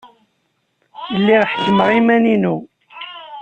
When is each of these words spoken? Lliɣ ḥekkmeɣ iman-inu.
Lliɣ 1.17 1.43
ḥekkmeɣ 1.49 1.89
iman-inu. 1.99 2.55